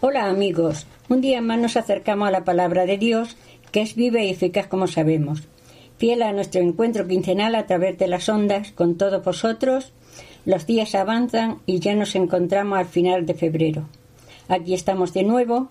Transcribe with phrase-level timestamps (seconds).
[0.00, 3.36] Hola amigos, un día más nos acercamos a la palabra de Dios,
[3.72, 5.48] que es viva y eficaz como sabemos.
[5.96, 9.92] Fiel a nuestro encuentro quincenal a través de las ondas con todos vosotros,
[10.44, 13.88] los días avanzan y ya nos encontramos al final de febrero.
[14.46, 15.66] Aquí estamos de nuevo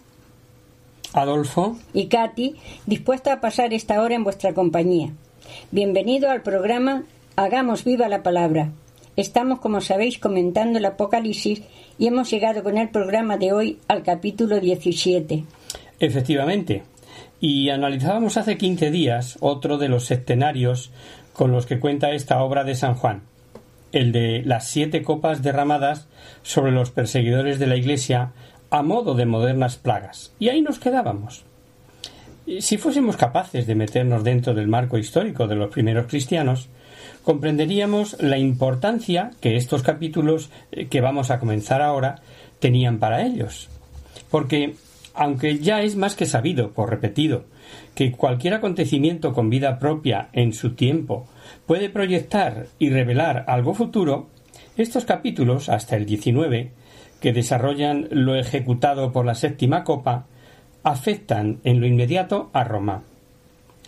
[1.13, 5.13] Adolfo, y Katy, dispuestos a pasar esta hora en vuestra compañía.
[5.71, 7.05] Bienvenido al programa
[7.37, 8.71] Hagamos viva la palabra.
[9.17, 11.63] Estamos, como sabéis, comentando el Apocalipsis
[11.97, 15.43] y hemos llegado con el programa de hoy al capítulo 17.
[15.99, 16.83] efectivamente.
[17.39, 20.91] Y analizábamos hace 15 días otro de los septenarios
[21.33, 23.23] con los que cuenta esta obra de San Juan,
[23.91, 26.07] el de las siete copas derramadas
[26.43, 28.33] sobre los perseguidores de la Iglesia
[28.69, 30.31] a modo de modernas plagas.
[30.37, 31.43] Y ahí nos quedábamos.
[32.59, 36.69] Si fuésemos capaces de meternos dentro del marco histórico de los primeros cristianos,
[37.27, 42.21] comprenderíamos la importancia que estos capítulos eh, que vamos a comenzar ahora
[42.59, 43.67] tenían para ellos.
[44.31, 44.75] Porque,
[45.13, 47.43] aunque ya es más que sabido, por repetido,
[47.95, 51.27] que cualquier acontecimiento con vida propia en su tiempo
[51.65, 54.29] puede proyectar y revelar algo futuro,
[54.77, 56.71] estos capítulos, hasta el 19,
[57.19, 60.27] que desarrollan lo ejecutado por la séptima copa,
[60.81, 63.03] afectan en lo inmediato a Roma.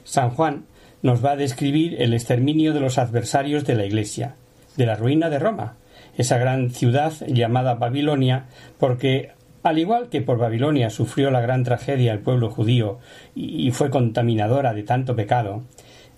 [0.04, 0.66] San Juan
[1.02, 4.36] nos va a describir el exterminio de los adversarios de la Iglesia,
[4.78, 5.76] de la ruina de Roma,
[6.18, 8.46] esa gran ciudad llamada Babilonia,
[8.78, 9.32] porque
[9.64, 13.00] al igual que por Babilonia sufrió la gran tragedia el pueblo judío
[13.36, 15.64] y fue contaminadora de tanto pecado,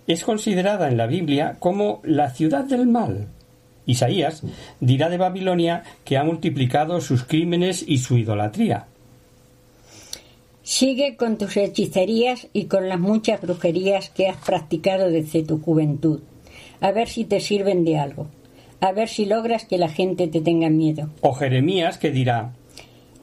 [0.07, 3.27] es considerada en la Biblia como la ciudad del mal.
[3.85, 4.43] Isaías
[4.79, 8.87] dirá de Babilonia que ha multiplicado sus crímenes y su idolatría.
[10.63, 16.21] Sigue con tus hechicerías y con las muchas brujerías que has practicado desde tu juventud.
[16.81, 18.27] A ver si te sirven de algo.
[18.79, 21.09] A ver si logras que la gente te tenga miedo.
[21.21, 22.53] O Jeremías que dirá,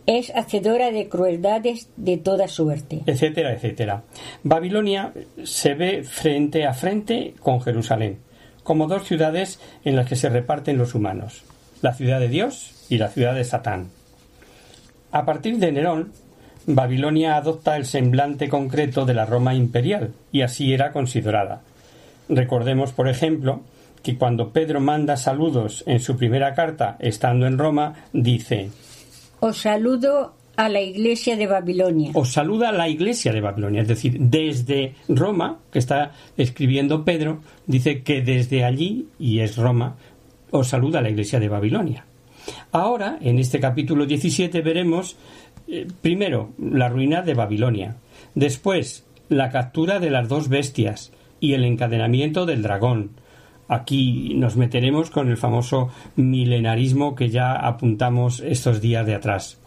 [0.07, 3.01] Es hacedora de crueldades de toda suerte.
[3.07, 4.05] etcétera, etcétera.
[4.43, 5.13] Babilonia
[5.45, 8.19] se ve frente a frente con Jerusalén,
[8.63, 11.43] como dos ciudades en las que se reparten los humanos,
[11.83, 13.91] la ciudad de Dios y la ciudad de Satán.
[15.13, 16.13] A partir de Nerón,
[16.71, 21.63] Babilonia adopta el semblante concreto de la Roma imperial, y así era considerada.
[22.29, 23.63] Recordemos, por ejemplo,
[24.03, 28.69] que cuando Pedro manda saludos en su primera carta, estando en Roma, dice
[29.41, 32.11] Os saludo a la iglesia de Babilonia.
[32.13, 38.03] os saluda la iglesia de Babilonia, es decir, desde Roma, que está escribiendo Pedro, dice
[38.03, 39.97] que desde allí, y es Roma,
[40.51, 42.05] os saluda la iglesia de Babilonia.
[42.73, 45.17] Ahora, en este capítulo 17, veremos
[46.01, 47.97] primero la ruina de Babilonia,
[48.35, 53.11] después la captura de las dos bestias y el encadenamiento del dragón.
[53.69, 59.59] Aquí nos meteremos con el famoso milenarismo que ya apuntamos estos días de atrás.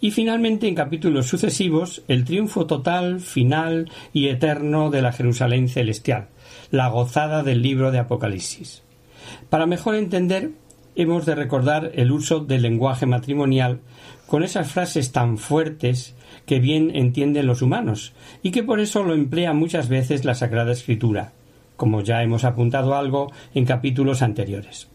[0.00, 6.28] Y finalmente, en capítulos sucesivos, el triunfo total, final y eterno de la Jerusalén celestial,
[6.70, 8.82] la gozada del libro de Apocalipsis.
[9.50, 10.52] Para mejor entender,
[10.96, 13.80] hemos de recordar el uso del lenguaje matrimonial
[14.30, 16.14] con esas frases tan fuertes
[16.46, 18.12] que bien entienden los humanos
[18.44, 21.32] y que por eso lo emplea muchas veces la Sagrada Escritura,
[21.76, 24.88] como ya hemos apuntado algo en capítulos anteriores.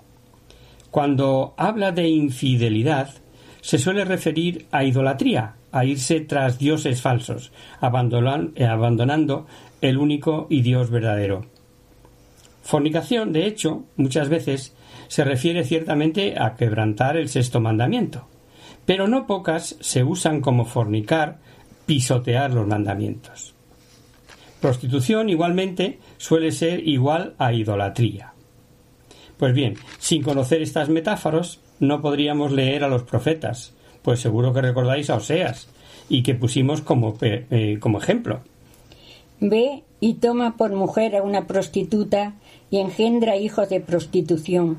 [0.89, 3.09] Cuando habla de infidelidad,
[3.59, 9.47] se suele referir a idolatría, a irse tras dioses falsos, eh, abandonando
[9.81, 11.45] el único y Dios verdadero.
[12.63, 14.73] Fornicación, de hecho, muchas veces
[15.09, 18.29] se refiere ciertamente a quebrantar el sexto mandamiento,
[18.85, 21.39] pero no pocas se usan como fornicar,
[21.85, 23.53] pisotear los mandamientos.
[24.61, 28.33] Prostitución igualmente suele ser igual a idolatría.
[29.37, 34.61] Pues bien, sin conocer estas metáforas, no podríamos leer a los profetas, pues seguro que
[34.61, 35.67] recordáis a Oseas,
[36.09, 38.41] y que pusimos como, eh, como ejemplo.
[39.39, 42.35] Ve y toma por mujer a una prostituta
[42.69, 44.77] y engendra hijos de prostitución,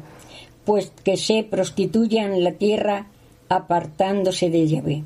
[0.64, 3.06] pues que se prostituyan la tierra
[3.48, 5.04] apartándose de Yahvé.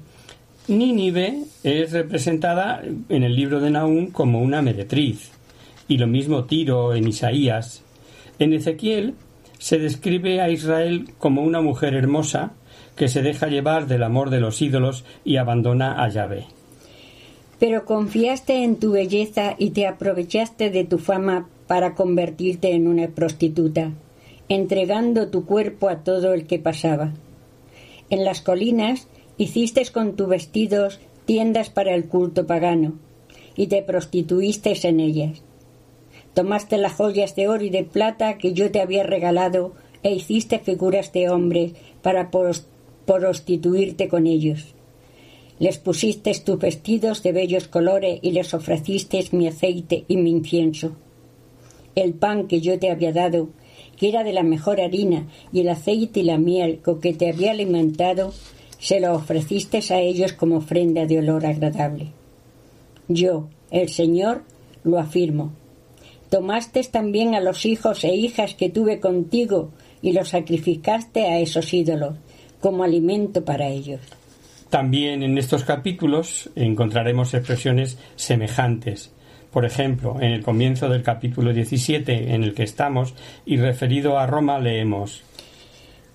[0.69, 5.31] Nínive es representada en el libro de Nahum como una meretriz,
[5.89, 7.83] y lo mismo Tiro en Isaías.
[8.39, 9.15] En Ezequiel
[9.59, 12.53] se describe a Israel como una mujer hermosa
[12.97, 16.47] que se deja llevar del amor de los ídolos y abandona a Yahvé.
[17.59, 23.09] Pero confiaste en tu belleza y te aprovechaste de tu fama para convertirte en una
[23.09, 23.93] prostituta,
[24.49, 27.13] entregando tu cuerpo a todo el que pasaba.
[28.11, 29.09] En las colinas
[29.39, 32.99] hiciste con tus vestidos tiendas para el culto pagano,
[33.57, 35.43] y te prostituiste en ellas.
[36.35, 39.73] Tomaste las joyas de oro y de plata que yo te había regalado
[40.03, 41.73] e hiciste figuras de hombres
[42.03, 42.31] para
[43.07, 44.75] prostituirte con ellos.
[45.59, 50.97] Les pusiste tus vestidos de bellos colores y les ofreciste mi aceite y mi incienso
[51.95, 53.49] el pan que yo te había dado,
[54.01, 57.29] que era de la mejor harina, y el aceite y la miel con que te
[57.29, 58.33] había alimentado,
[58.79, 62.07] se lo ofreciste a ellos como ofrenda de olor agradable.
[63.09, 64.45] Yo, el Señor,
[64.85, 65.53] lo afirmo.
[66.31, 69.69] Tomaste también a los hijos e hijas que tuve contigo
[70.01, 72.17] y los sacrificaste a esos ídolos,
[72.59, 74.01] como alimento para ellos.
[74.71, 79.13] También en estos capítulos encontraremos expresiones semejantes
[79.51, 83.15] por ejemplo, en el comienzo del capítulo 17 en el que estamos
[83.45, 85.23] y referido a Roma leemos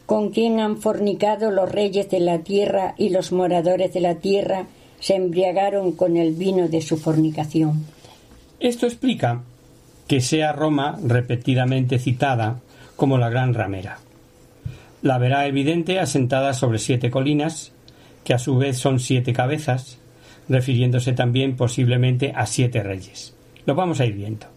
[0.06, 4.68] Con quien han fornicado los reyes de la tierra y los moradores de la tierra
[5.00, 7.86] se embriagaron con el vino de su fornicación.
[8.60, 9.44] Esto explica
[10.08, 12.60] que sea Roma repetidamente citada
[12.96, 14.00] como la gran ramera.
[15.02, 17.72] La verá evidente asentada sobre siete colinas,
[18.24, 20.00] que a su vez son siete cabezas,
[20.50, 23.36] refiriéndose también posiblemente a siete reyes.
[23.66, 24.48] Lo vamos a ir viendo.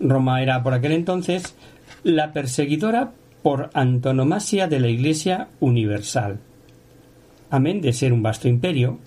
[0.00, 1.54] Roma era por aquel entonces
[2.02, 3.12] la perseguidora
[3.42, 6.38] por antonomasia de la Iglesia universal.
[7.50, 8.98] Amén de ser un vasto imperio,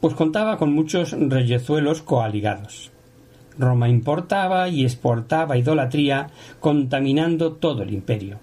[0.00, 2.90] pues contaba con muchos reyezuelos coaligados.
[3.58, 6.30] Roma importaba y exportaba idolatría,
[6.60, 8.40] contaminando todo el imperio.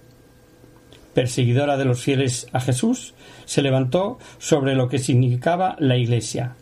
[1.13, 6.55] Perseguidora de los fieles a Jesús, se levantó sobre lo que significaba la Iglesia,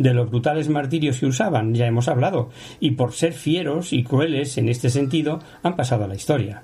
[0.00, 2.48] de los brutales martirios que usaban, ya hemos hablado,
[2.80, 6.62] y por ser fieros y crueles en este sentido han pasado a la historia.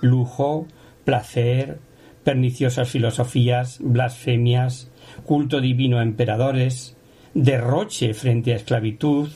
[0.00, 0.66] Lujo,
[1.04, 1.78] placer,
[2.24, 4.90] perniciosas filosofías, blasfemias,
[5.26, 6.96] culto divino a emperadores,
[7.34, 9.28] derroche frente a esclavitud,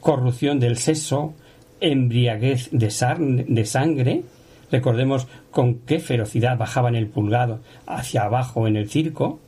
[0.00, 1.34] corrupción del sexo,
[1.78, 4.22] embriaguez de, de sangre,
[4.70, 9.40] recordemos con qué ferocidad bajaban el pulgado hacia abajo en el circo,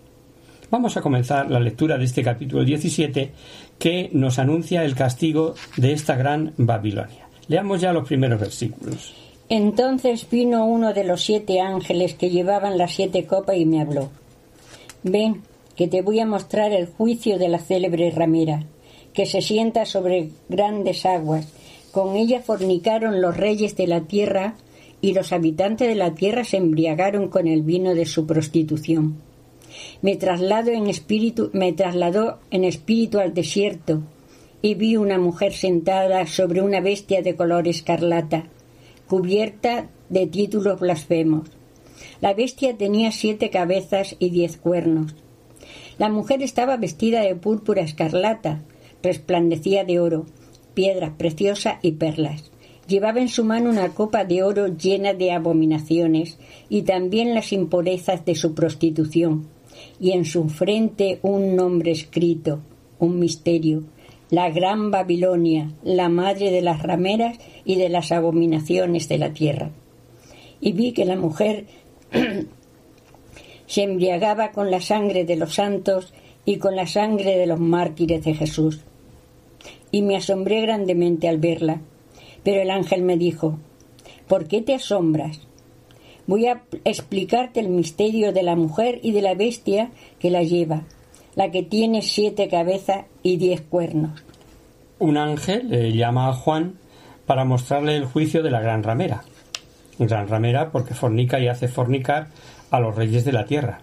[0.75, 3.31] Vamos a comenzar la lectura de este capítulo 17
[3.79, 7.29] que nos anuncia el castigo de esta gran Babilonia.
[7.47, 9.15] Leamos ya los primeros versículos.
[9.49, 14.11] Entonces vino uno de los siete ángeles que llevaban las siete copas y me habló.
[15.05, 15.43] Ven,
[15.76, 18.65] que te voy a mostrar el juicio de la célebre ramera,
[19.12, 21.53] que se sienta sobre grandes aguas.
[21.93, 24.57] Con ella fornicaron los reyes de la tierra
[25.00, 29.23] y los habitantes de la tierra se embriagaron con el vino de su prostitución
[30.02, 34.02] me trasladó en espíritu, me trasladó en espíritu al desierto
[34.64, 38.45] y vi una mujer sentada sobre una bestia de color escarlata,
[39.07, 41.50] cubierta de títulos blasfemos.
[42.23, 45.14] La bestia tenía siete cabezas y diez cuernos.
[45.99, 48.62] La mujer estaba vestida de púrpura escarlata,
[49.02, 50.25] resplandecía de oro,
[50.73, 52.50] piedras preciosas y perlas.
[52.87, 56.38] Llevaba en su mano una copa de oro llena de abominaciones
[56.71, 59.53] y también las impurezas de su prostitución
[60.01, 62.61] y en su frente un nombre escrito,
[62.99, 63.85] un misterio,
[64.31, 69.71] la gran Babilonia, la madre de las rameras y de las abominaciones de la tierra.
[70.61, 71.67] Y vi que la mujer
[73.67, 76.13] se embriagaba con la sangre de los santos
[76.45, 78.81] y con la sangre de los mártires de Jesús.
[79.91, 81.81] Y me asombré grandemente al verla.
[82.43, 83.59] Pero el ángel me dijo,
[84.29, 85.41] ¿por qué te asombras?
[86.26, 90.83] Voy a explicarte el misterio de la mujer y de la bestia que la lleva,
[91.35, 94.23] la que tiene siete cabezas y diez cuernos.
[94.99, 96.75] Un ángel le llama a Juan
[97.26, 99.25] para mostrarle el juicio de la gran ramera.
[99.99, 102.28] Gran ramera porque fornica y hace fornicar
[102.71, 103.81] a los reyes de la tierra.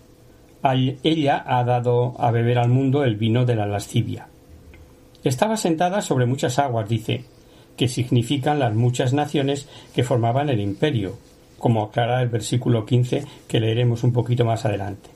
[0.63, 4.27] Ella ha dado a beber al mundo el vino de la lascivia.
[5.23, 7.25] Estaba sentada sobre muchas aguas, dice,
[7.77, 11.17] que significan las muchas naciones que formaban el imperio,
[11.61, 15.09] como aclara el versículo 15 que leeremos un poquito más adelante.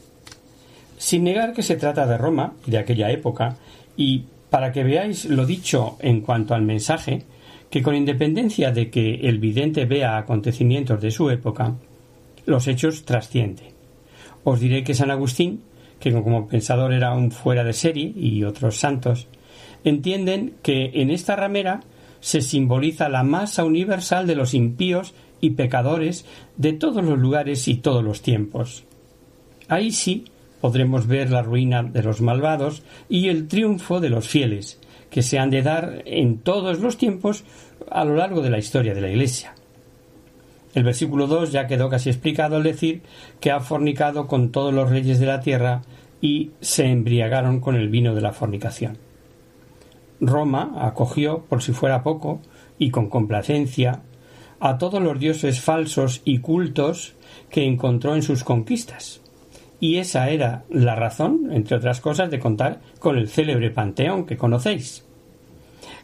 [0.97, 3.57] Sin negar que se trata de Roma, de aquella época,
[3.97, 7.23] y para que veáis lo dicho en cuanto al mensaje,
[7.69, 11.73] que con independencia de que el vidente vea acontecimientos de su época,
[12.45, 13.73] los hechos trascienden.
[14.43, 15.61] Os diré que San Agustín,
[15.99, 19.27] que como pensador era un fuera de serie, y otros santos,
[19.83, 21.81] entienden que en esta ramera
[22.19, 26.25] se simboliza la masa universal de los impíos y pecadores
[26.57, 28.83] de todos los lugares y todos los tiempos.
[29.67, 30.25] Ahí sí
[30.61, 35.39] podremos ver la ruina de los malvados y el triunfo de los fieles, que se
[35.39, 37.43] han de dar en todos los tiempos
[37.89, 39.53] a lo largo de la historia de la Iglesia.
[40.73, 43.01] El versículo 2 ya quedó casi explicado al decir
[43.39, 45.83] que ha fornicado con todos los reyes de la tierra
[46.19, 48.97] y se embriagaron con el vino de la fornicación.
[50.19, 52.41] Roma acogió, por si fuera poco,
[52.77, 54.01] y con complacencia,
[54.65, 57.13] a todos los dioses falsos y cultos
[57.51, 59.21] que encontró en sus conquistas.
[59.79, 64.37] Y esa era la razón, entre otras cosas, de contar con el célebre panteón que
[64.37, 65.05] conocéis.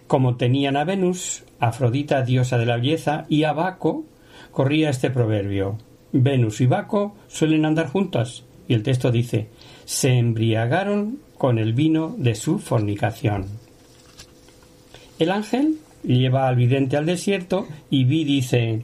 [0.05, 4.05] Como tenían a Venus, Afrodita diosa de la belleza, y a Baco,
[4.51, 5.79] corría este proverbio
[6.11, 9.47] Venus y Baco suelen andar juntas, y el texto dice
[9.85, 13.47] se embriagaron con el vino de su fornicación.
[15.17, 18.81] El ángel lleva al vidente al desierto y vi dice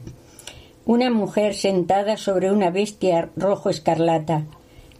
[0.84, 4.44] Una mujer sentada sobre una bestia rojo escarlata,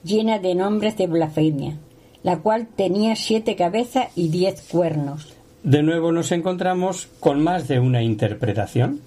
[0.05, 1.77] llena de nombres de blasfemia,
[2.23, 5.35] la cual tenía siete cabezas y diez cuernos.
[5.63, 9.01] De nuevo nos encontramos con más de una interpretación.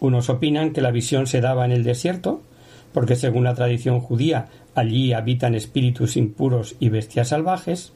[0.00, 2.42] Unos opinan que la visión se daba en el desierto,
[2.92, 7.92] porque según la tradición judía allí habitan espíritus impuros y bestias salvajes.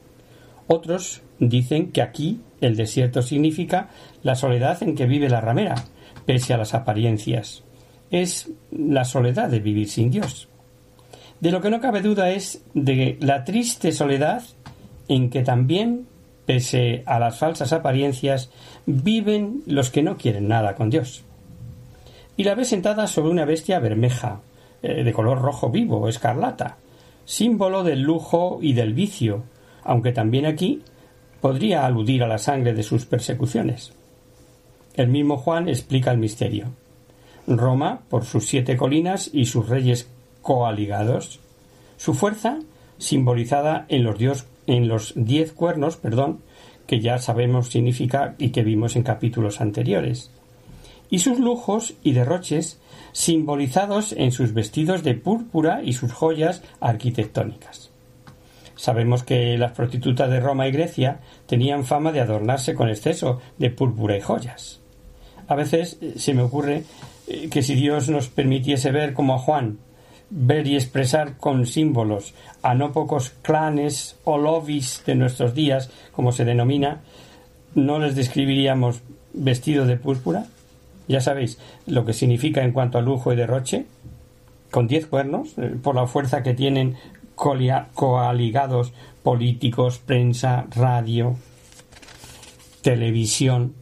[0.67, 3.89] Otros dicen que aquí el desierto significa
[4.23, 5.75] la soledad en que vive la ramera,
[6.25, 7.63] pese a las apariencias.
[8.11, 10.47] Es la soledad de vivir sin Dios.
[11.39, 14.43] De lo que no cabe duda es de la triste soledad
[15.07, 16.07] en que también,
[16.45, 18.51] pese a las falsas apariencias,
[18.85, 21.23] viven los que no quieren nada con Dios.
[22.37, 24.41] Y la ve sentada sobre una bestia bermeja,
[24.83, 26.77] eh, de color rojo vivo, escarlata,
[27.25, 29.43] símbolo del lujo y del vicio,
[29.83, 30.81] aunque también aquí
[31.41, 33.93] podría aludir a la sangre de sus persecuciones.
[34.95, 36.67] El mismo Juan explica el misterio.
[37.47, 40.07] Roma, por sus siete colinas y sus reyes
[40.41, 41.39] coaligados,
[41.97, 42.59] su fuerza,
[42.97, 46.41] simbolizada en los, dios, en los diez cuernos, perdón,
[46.87, 50.29] que ya sabemos significa y que vimos en capítulos anteriores,
[51.09, 52.79] y sus lujos y derroches
[53.11, 57.90] simbolizados en sus vestidos de púrpura y sus joyas arquitectónicas.
[58.81, 63.69] Sabemos que las prostitutas de Roma y Grecia tenían fama de adornarse con exceso de
[63.69, 64.79] púrpura y joyas.
[65.47, 66.85] A veces eh, se me ocurre
[67.27, 69.77] eh, que si Dios nos permitiese ver como a Juan,
[70.31, 72.33] ver y expresar con símbolos
[72.63, 77.01] a no pocos clanes o lobbies de nuestros días, como se denomina,
[77.75, 80.47] ¿no les describiríamos vestido de púrpura?
[81.07, 83.85] Ya sabéis lo que significa en cuanto a lujo y derroche,
[84.71, 86.97] con diez cuernos, eh, por la fuerza que tienen
[87.41, 88.93] coaligados
[89.23, 91.35] políticos, prensa, radio,
[92.83, 93.73] televisión.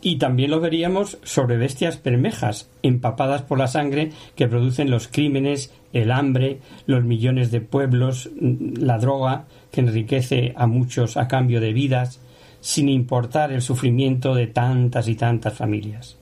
[0.00, 5.72] Y también lo veríamos sobre bestias permejas, empapadas por la sangre que producen los crímenes,
[5.92, 11.72] el hambre, los millones de pueblos, la droga que enriquece a muchos a cambio de
[11.72, 12.20] vidas,
[12.60, 16.16] sin importar el sufrimiento de tantas y tantas familias.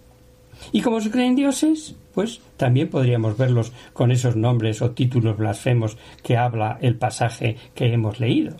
[0.72, 5.98] Y como se creen dioses, pues también podríamos verlos con esos nombres o títulos blasfemos
[6.22, 8.56] que habla el pasaje que hemos leído.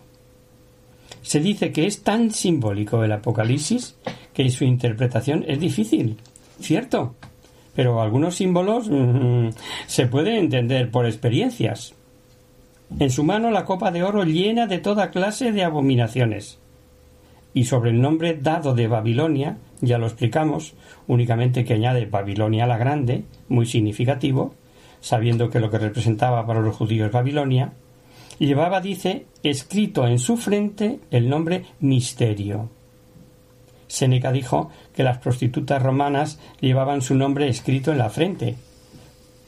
[1.22, 3.96] Se dice que es tan simbólico el Apocalipsis
[4.34, 6.18] que su interpretación es difícil,
[6.60, 7.14] cierto,
[7.74, 9.48] pero algunos símbolos mm,
[9.86, 11.94] se pueden entender por experiencias.
[12.98, 16.58] En su mano la copa de oro llena de toda clase de abominaciones.
[17.56, 20.74] Y sobre el nombre dado de Babilonia ya lo explicamos,
[21.06, 24.52] únicamente que añade Babilonia la Grande, muy significativo,
[25.00, 27.72] sabiendo que lo que representaba para los judíos Babilonia,
[28.38, 32.68] llevaba, dice, escrito en su frente el nombre Misterio.
[33.86, 38.56] Séneca dijo que las prostitutas romanas llevaban su nombre escrito en la frente,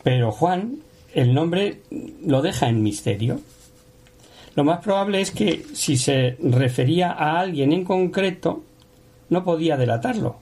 [0.02, 0.78] pero Juan
[1.12, 1.82] el nombre
[2.24, 3.40] lo deja en misterio.
[4.54, 8.64] Lo más probable es que si se refería a alguien en concreto,
[9.28, 10.36] no podía delatarlo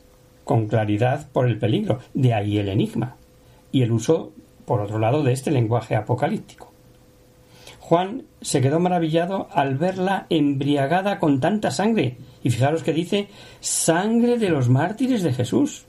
[0.45, 3.17] con claridad por el peligro, de ahí el enigma,
[3.73, 4.33] y el uso,
[4.65, 6.73] por otro lado, de este lenguaje apocalíptico.
[7.81, 14.39] Juan se quedó maravillado al verla embriagada con tanta sangre, y fijaros que dice sangre
[14.39, 15.85] de los mártires de Jesús.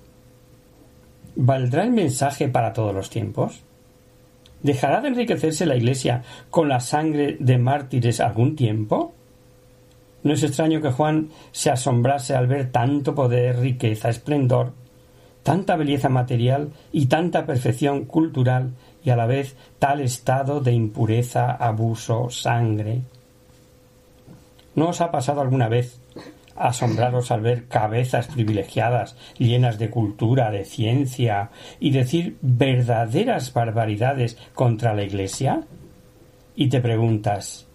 [1.35, 3.61] ¿Valdrá el mensaje para todos los tiempos?
[4.63, 9.13] ¿Dejará de enriquecerse la Iglesia con la sangre de mártires algún tiempo?
[10.23, 14.73] No es extraño que Juan se asombrase al ver tanto poder, riqueza, esplendor,
[15.43, 18.71] tanta belleza material y tanta perfección cultural
[19.03, 23.01] y a la vez tal estado de impureza, abuso, sangre.
[24.75, 26.01] ¿No os ha pasado alguna vez
[26.57, 34.93] asombraros al ver cabezas privilegiadas llenas de cultura, de ciencia y decir verdaderas barbaridades contra
[34.93, 35.61] la Iglesia?
[36.55, 37.67] Y te preguntas,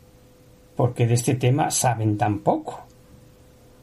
[0.76, 2.86] ¿por qué de este tema saben tan poco?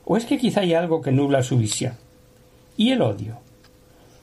[0.06, 1.94] ¿O es que quizá hay algo que nubla su visión?
[2.76, 3.38] ¿Y el odio?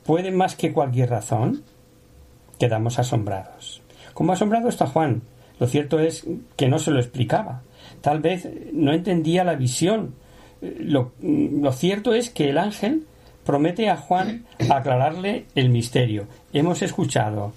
[0.05, 1.63] ¿Puede más que cualquier razón?
[2.59, 3.83] Quedamos asombrados.
[4.15, 5.23] Como asombrado está Juan.
[5.59, 7.63] Lo cierto es que no se lo explicaba.
[8.01, 10.15] Tal vez no entendía la visión
[10.79, 11.13] lo,
[11.73, 13.05] cierto es que el ángel
[13.45, 16.27] promete a Juan aclararle el misterio.
[16.53, 17.53] Hemos escuchado.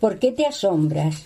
[0.00, 1.24] ¿Por qué te asombras?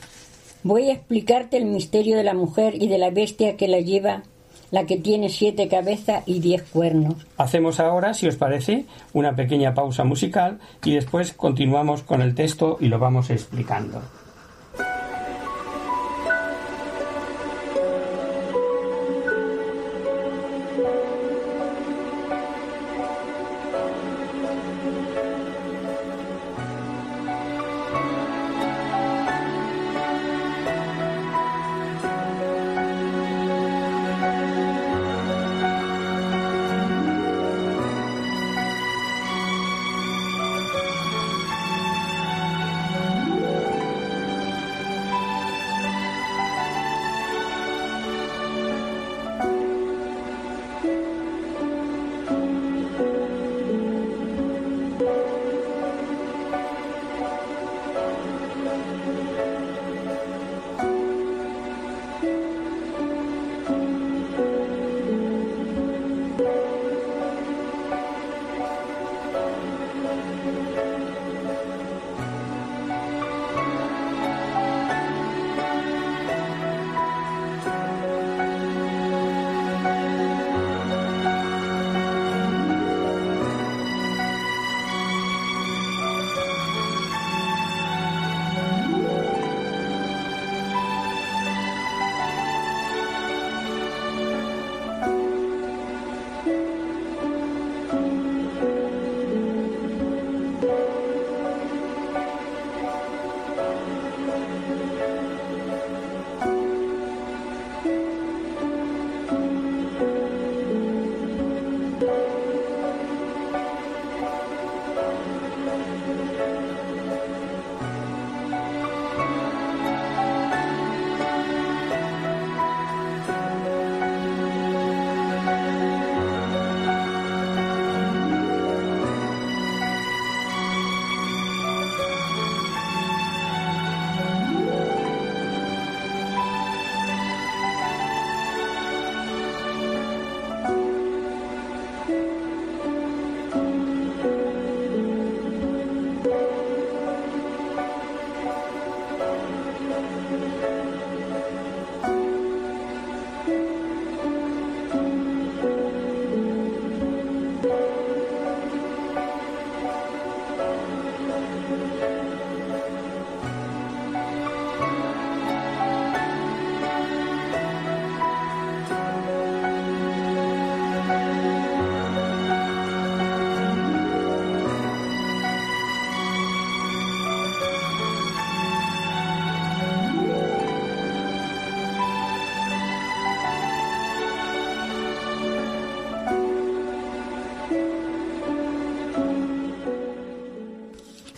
[0.62, 4.22] Voy a explicarte el misterio de la mujer y de la bestia que la lleva,
[4.70, 7.26] la que tiene siete cabezas y diez cuernos.
[7.36, 12.78] Hacemos ahora, si os parece, una pequeña pausa musical y después continuamos con el texto
[12.80, 14.02] y lo vamos explicando.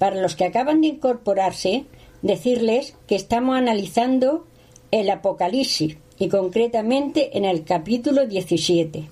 [0.00, 1.84] Para los que acaban de incorporarse,
[2.22, 4.46] decirles que estamos analizando
[4.92, 9.04] el Apocalipsis y concretamente en el capítulo 17.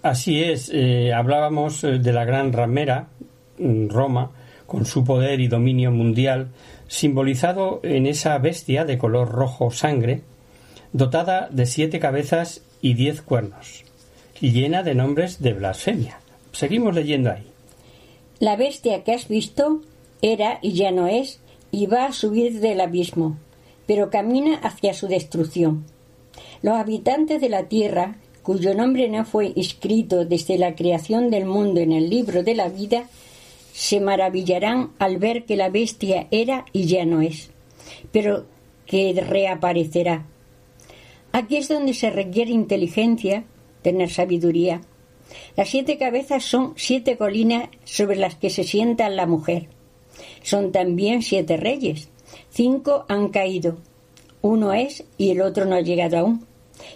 [0.00, 3.08] Así es, eh, hablábamos eh, de la gran ramera,
[3.58, 4.30] mm, Roma,
[4.66, 6.52] con su poder y dominio mundial,
[6.86, 10.22] simbolizado en esa bestia de color rojo sangre,
[10.94, 13.84] dotada de siete cabezas y diez cuernos,
[14.40, 16.18] y llena de nombres de blasfemia.
[16.52, 17.46] Seguimos leyendo ahí.
[18.38, 19.82] La bestia que has visto
[20.22, 23.36] era y ya no es, y va a subir del abismo,
[23.86, 25.84] pero camina hacia su destrucción.
[26.62, 31.80] Los habitantes de la tierra, cuyo nombre no fue escrito desde la creación del mundo
[31.80, 33.08] en el libro de la vida,
[33.72, 37.50] se maravillarán al ver que la bestia era y ya no es,
[38.10, 38.46] pero
[38.86, 40.26] que reaparecerá.
[41.30, 43.44] Aquí es donde se requiere inteligencia,
[43.82, 44.80] tener sabiduría.
[45.56, 49.68] Las siete cabezas son siete colinas sobre las que se sienta la mujer.
[50.42, 52.08] Son también siete reyes.
[52.50, 53.78] Cinco han caído.
[54.42, 56.46] Uno es y el otro no ha llegado aún.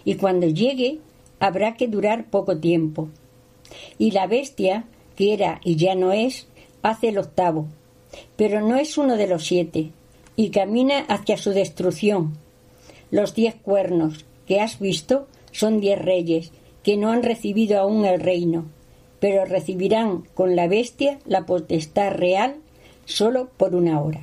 [0.04, 0.98] Y cuando llegue,
[1.40, 3.08] habrá que durar poco tiempo.
[3.98, 4.84] Y la bestia,
[5.16, 6.46] que era y ya no es,
[6.82, 7.66] hace el octavo.
[8.36, 9.90] Pero no es uno de los siete,
[10.36, 12.38] y camina hacia su destrucción.
[13.10, 18.20] Los diez cuernos que has visto son diez reyes, que no han recibido aún el
[18.20, 18.66] reino,
[19.20, 22.56] pero recibirán con la bestia la potestad real
[23.04, 24.20] solo por una hora.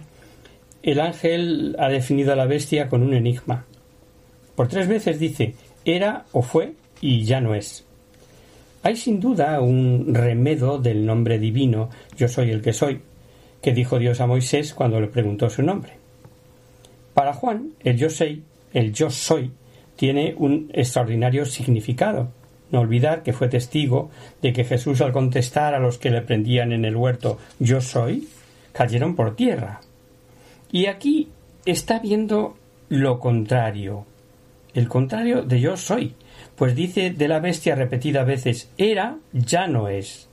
[0.82, 3.66] El ángel ha definido a la bestia con un enigma.
[4.56, 7.86] Por tres veces dice era o fue y ya no es.
[8.84, 13.02] Hay sin duda un remedo del nombre divino yo soy el que soy,
[13.62, 15.94] que dijo Dios a Moisés cuando le preguntó su nombre.
[17.14, 19.52] Para Juan, el yo soy, el yo soy,
[19.98, 22.32] tiene un extraordinario significado.
[22.72, 24.12] No olvidar que fue testigo
[24.42, 28.30] de que Jesús al contestar a los que le prendían en el huerto yo soy,
[28.80, 29.82] cayeron por tierra.
[30.72, 31.28] Y aquí
[31.66, 34.06] está viendo lo contrario,
[34.74, 36.16] el contrario de yo soy,
[36.56, 40.30] pues dice de la bestia repetida veces era, ya no es.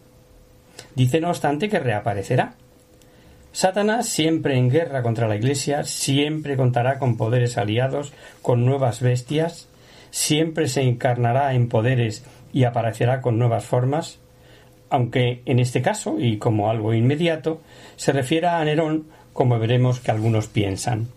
[0.94, 2.54] Dice no obstante que reaparecerá.
[3.50, 9.66] Satanás, siempre en guerra contra la Iglesia, siempre contará con poderes aliados, con nuevas bestias,
[10.12, 14.20] siempre se encarnará en poderes y aparecerá con nuevas formas,
[14.90, 17.60] aunque en este caso, y como algo inmediato,
[17.96, 21.08] se refiera a Nerón como veremos que algunos piensan.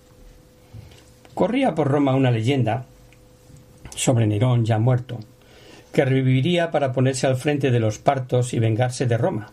[1.33, 2.85] Corría por Roma una leyenda
[3.95, 5.19] sobre Nerón ya muerto,
[5.93, 9.51] que reviviría para ponerse al frente de los partos y vengarse de Roma,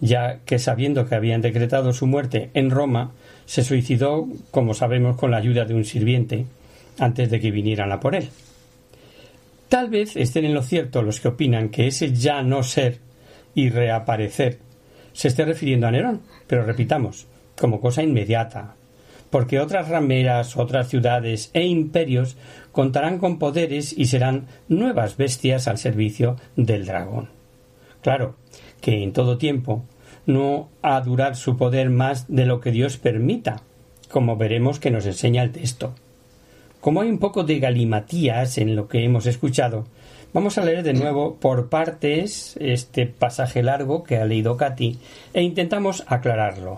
[0.00, 3.12] ya que sabiendo que habían decretado su muerte en Roma,
[3.44, 6.46] se suicidó, como sabemos, con la ayuda de un sirviente,
[6.98, 8.30] antes de que vinieran a por él.
[9.68, 12.98] Tal vez estén en lo cierto los que opinan que ese ya no ser
[13.56, 14.60] y reaparecer
[15.16, 17.26] se esté refiriendo a Nerón, pero repitamos,
[17.58, 18.74] como cosa inmediata,
[19.30, 22.36] porque otras rameras, otras ciudades e imperios
[22.70, 27.30] contarán con poderes y serán nuevas bestias al servicio del dragón.
[28.02, 28.36] Claro
[28.82, 29.84] que en todo tiempo
[30.26, 33.62] no ha durar su poder más de lo que Dios permita,
[34.10, 35.94] como veremos que nos enseña el texto.
[36.82, 39.86] Como hay un poco de galimatías en lo que hemos escuchado,
[40.36, 44.98] Vamos a leer de nuevo por partes este pasaje largo que ha leído Katy
[45.32, 46.76] e intentamos aclararlo.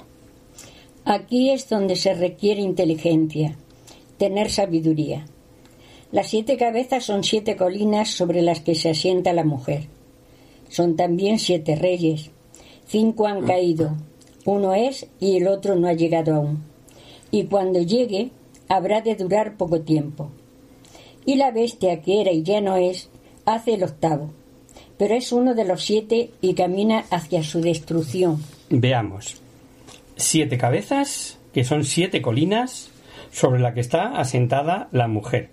[1.04, 3.56] Aquí es donde se requiere inteligencia,
[4.16, 5.26] tener sabiduría.
[6.12, 9.86] Las siete cabezas son siete colinas sobre las que se asienta la mujer.
[10.68, 12.30] Son también siete reyes.
[12.86, 13.96] Cinco han caído,
[14.44, 16.62] uno es y el otro no ha llegado aún.
[17.32, 18.30] Y cuando llegue,
[18.68, 20.30] habrá de durar poco tiempo.
[21.26, 23.10] Y la bestia que era y ya no es,
[23.54, 24.30] hace el octavo,
[24.96, 28.42] pero es uno de los siete y camina hacia su destrucción.
[28.68, 29.40] Veamos.
[30.16, 32.90] Siete cabezas, que son siete colinas
[33.30, 35.50] sobre la que está asentada la mujer,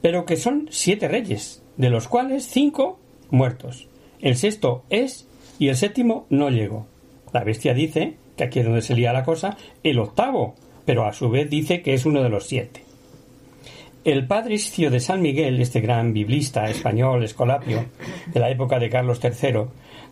[0.00, 2.98] pero que son siete reyes, de los cuales cinco
[3.30, 3.88] muertos.
[4.20, 5.26] El sexto es
[5.58, 6.86] y el séptimo no llegó.
[7.32, 11.12] La bestia dice, que aquí es donde se lía la cosa, el octavo, pero a
[11.12, 12.83] su vez dice que es uno de los siete.
[14.04, 17.86] El padre Iscio de San Miguel, este gran biblista español escolapio
[18.26, 19.62] de la época de Carlos III,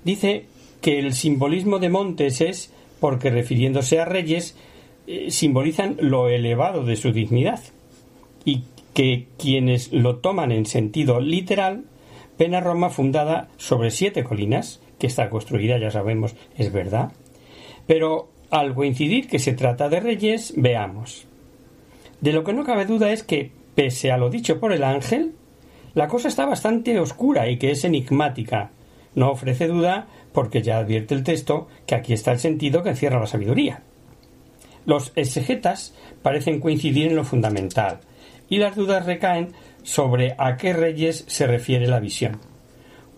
[0.03, 0.47] dice
[0.81, 4.57] que el simbolismo de montes es porque refiriéndose a reyes
[5.07, 7.61] eh, simbolizan lo elevado de su dignidad
[8.47, 8.63] y
[8.95, 11.85] que quienes lo toman en sentido literal
[12.39, 17.13] ven a Roma fundada sobre siete colinas, que está construida, ya sabemos, es verdad,
[17.87, 21.27] pero al coincidir que se trata de reyes, veamos.
[22.23, 25.33] De lo que no cabe duda es que Pese a lo dicho por el ángel,
[25.95, 28.71] la cosa está bastante oscura y que es enigmática.
[29.15, 33.21] No ofrece duda porque ya advierte el texto que aquí está el sentido que encierra
[33.21, 33.83] la sabiduría.
[34.85, 38.01] Los exegetas parecen coincidir en lo fundamental,
[38.49, 42.39] y las dudas recaen sobre a qué reyes se refiere la visión.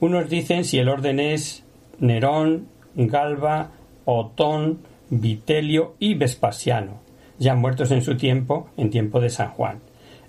[0.01, 1.65] Unos dicen si el orden es
[1.99, 3.71] Nerón, Galba,
[4.05, 7.01] Otón, Vitelio y Vespasiano,
[7.39, 9.81] ya muertos en su tiempo, en tiempo de San Juan.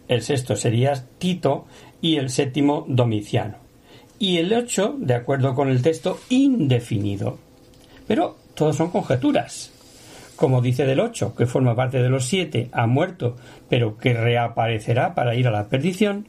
[0.07, 1.65] El sexto sería Tito
[2.01, 3.55] y el séptimo Domiciano.
[4.19, 7.37] Y el ocho, de acuerdo con el texto, indefinido.
[8.07, 9.71] Pero todos son conjeturas.
[10.35, 13.37] Como dice del ocho, que forma parte de los siete, ha muerto,
[13.69, 16.27] pero que reaparecerá para ir a la perdición,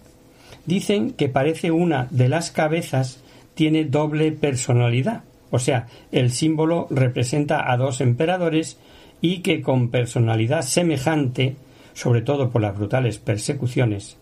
[0.65, 3.23] dicen que parece una de las cabezas
[3.55, 5.25] tiene doble personalidad.
[5.51, 8.79] O sea, el símbolo representa a dos emperadores
[9.21, 11.57] y que con personalidad semejante,
[11.97, 14.19] sobre todo por las brutales persecuciones,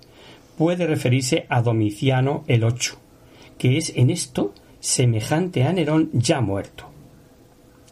[0.57, 2.99] puede referirse a Domiciano el ocho,
[3.59, 6.89] que es en esto semejante a Nerón ya muerto.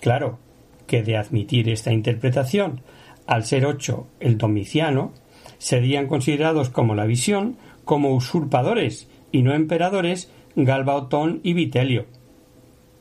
[0.00, 0.38] Claro
[0.86, 2.82] que de admitir esta interpretación,
[3.26, 5.14] al ser ocho el Domiciano,
[5.58, 12.06] serían considerados como la visión como usurpadores y no emperadores Galba Otón y Vitelio.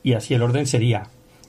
[0.02, 1.04] Y así el orden sería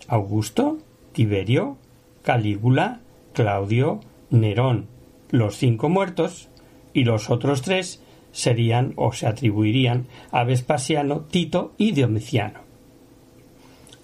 [0.08, 0.78] Augusto,
[1.12, 1.78] Tiberio,
[2.22, 3.00] Calígula,
[3.34, 4.93] Claudio, Nerón,
[5.34, 6.48] los cinco muertos,
[6.94, 12.60] y los otros tres serían o se atribuirían a Vespasiano, Tito y Domiciano.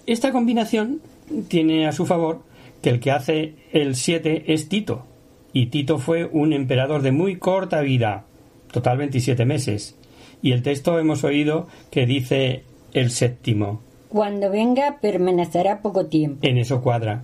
[0.06, 1.00] Esta combinación
[1.46, 2.40] tiene a su favor
[2.82, 5.06] que el que hace el siete es Tito,
[5.52, 8.24] y Tito fue un emperador de muy corta vida,
[8.72, 9.96] total 27 meses,
[10.42, 13.82] y el texto hemos oído que dice el séptimo.
[14.08, 16.44] Cuando venga permanecerá poco tiempo.
[16.44, 17.22] En eso cuadra.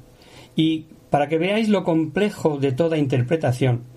[0.55, 3.96] Y para que veáis lo complejo de toda interpretación,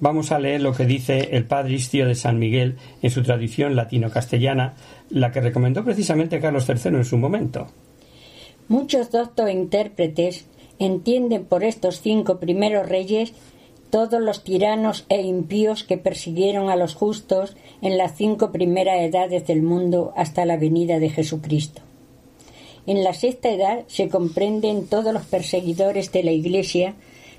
[0.00, 3.76] vamos a leer lo que dice el padre Istio de San Miguel en su tradición
[3.76, 4.74] latino-castellana,
[5.10, 7.68] la que recomendó precisamente Carlos III en su momento.
[8.68, 10.46] Muchos doctos intérpretes
[10.78, 13.34] entienden por estos cinco primeros reyes
[13.90, 19.46] todos los tiranos e impíos que persiguieron a los justos en las cinco primeras edades
[19.46, 21.82] del mundo hasta la venida de Jesucristo.
[22.86, 26.94] En la sexta edad se comprenden todos los perseguidores de la Iglesia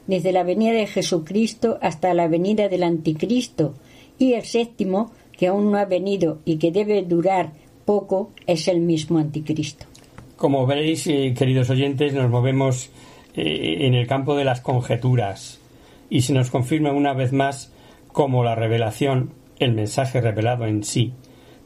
[0.08, 3.74] desde la venida de Jesucristo hasta la venida del Anticristo,
[4.18, 7.54] y el séptimo, que aún no ha venido y que debe durar
[7.86, 9.86] poco, es el mismo Anticristo.
[10.38, 12.92] Como veréis, eh, queridos oyentes, nos movemos
[13.36, 15.60] eh, en el campo de las conjeturas
[16.10, 17.72] y se nos confirma una vez más
[18.12, 21.14] como la revelación, el mensaje revelado en sí,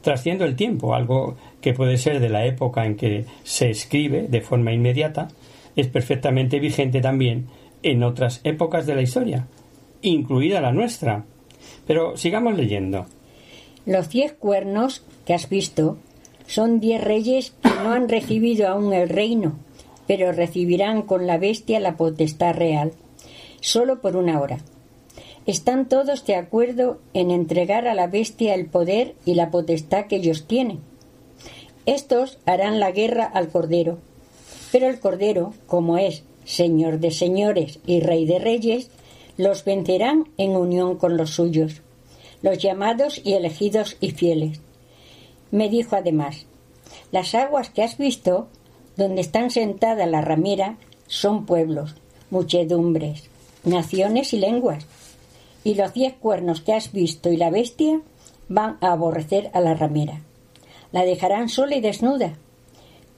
[0.00, 4.40] trasciendo el tiempo, algo que puede ser de la época en que se escribe de
[4.40, 5.28] forma inmediata,
[5.74, 7.48] es perfectamente vigente también
[7.82, 9.46] en otras épocas de la historia,
[10.02, 11.24] incluida la nuestra.
[11.86, 13.06] Pero sigamos leyendo.
[13.84, 15.98] Los diez cuernos que has visto
[16.46, 19.58] son diez reyes que no han recibido aún el reino,
[20.06, 22.92] pero recibirán con la bestia la potestad real
[23.66, 24.58] solo por una hora.
[25.44, 30.16] Están todos de acuerdo en entregar a la bestia el poder y la potestad que
[30.16, 30.80] ellos tienen.
[31.84, 33.98] Estos harán la guerra al Cordero.
[34.72, 38.88] Pero el Cordero, como es Señor de señores y Rey de reyes,
[39.36, 41.82] los vencerán en unión con los suyos,
[42.40, 44.60] los llamados y elegidos y fieles.
[45.50, 46.46] Me dijo además,
[47.12, 48.48] las aguas que has visto,
[48.96, 50.78] donde están sentadas la ramera,
[51.08, 51.96] son pueblos,
[52.30, 53.28] muchedumbres,
[53.64, 54.86] naciones y lenguas.
[55.64, 58.00] Y los diez cuernos que has visto y la bestia
[58.48, 60.22] van a aborrecer a la ramera.
[60.92, 62.34] La dejarán sola y desnuda.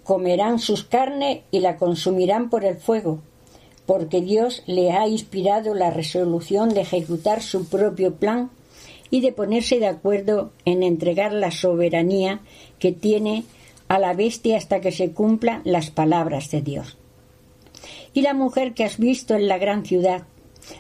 [0.09, 3.21] Comerán sus carnes y la consumirán por el fuego,
[3.85, 8.49] porque Dios le ha inspirado la resolución de ejecutar su propio plan
[9.11, 12.41] y de ponerse de acuerdo en entregar la soberanía
[12.79, 13.45] que tiene
[13.89, 16.97] a la bestia hasta que se cumplan las palabras de Dios.
[18.15, 20.23] Y la mujer que has visto en la gran ciudad,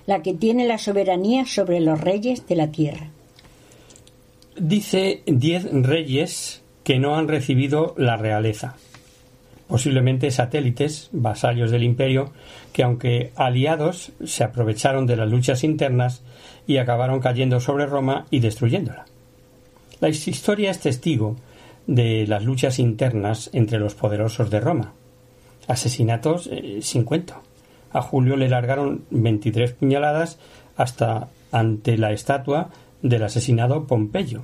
[0.06, 3.10] la que tiene la soberanía sobre los reyes de la tierra.
[4.56, 8.76] Dice diez reyes que no han recibido la realeza,
[9.68, 12.32] posiblemente satélites, vasallos del imperio,
[12.72, 16.22] que aunque aliados se aprovecharon de las luchas internas
[16.66, 19.04] y acabaron cayendo sobre Roma y destruyéndola.
[20.00, 21.36] La historia es testigo
[21.86, 24.92] de las luchas internas entre los poderosos de Roma.
[25.66, 27.42] Asesinatos eh, sin cuento.
[27.92, 30.38] A Julio le largaron 23 puñaladas
[30.76, 32.70] hasta ante la estatua
[33.02, 34.42] del asesinado Pompeyo.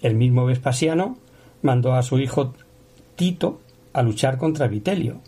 [0.00, 1.18] El mismo Vespasiano
[1.62, 2.54] mandó a su hijo
[3.16, 3.60] Tito
[3.94, 5.22] a luchar contra Vitelio,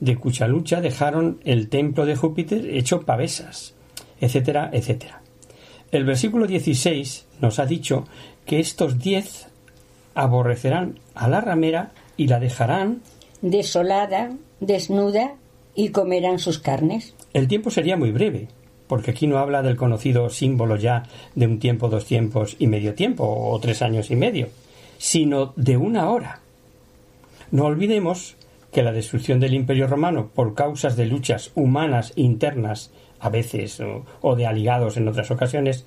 [0.00, 3.74] de cuya lucha dejaron el templo de Júpiter hecho pavesas,
[4.20, 5.22] etcétera, etcétera.
[5.92, 8.06] El versículo 16 nos ha dicho
[8.44, 9.46] que estos diez
[10.14, 13.02] aborrecerán a la ramera y la dejarán
[13.42, 15.34] desolada, desnuda
[15.74, 17.14] y comerán sus carnes.
[17.32, 18.48] El tiempo sería muy breve,
[18.88, 22.94] porque aquí no habla del conocido símbolo ya de un tiempo, dos tiempos y medio
[22.94, 24.48] tiempo, o tres años y medio,
[24.98, 26.40] sino de una hora.
[27.50, 28.36] No olvidemos
[28.72, 34.04] que la destrucción del Imperio Romano por causas de luchas humanas internas, a veces, o,
[34.20, 35.86] o de aliados en otras ocasiones,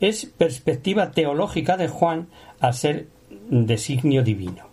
[0.00, 2.28] es perspectiva teológica de Juan
[2.60, 3.06] al ser
[3.50, 4.64] designio divino.